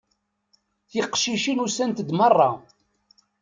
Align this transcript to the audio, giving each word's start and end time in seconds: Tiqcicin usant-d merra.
Tiqcicin 0.89 1.63
usant-d 1.65 2.05
merra. 2.17 2.49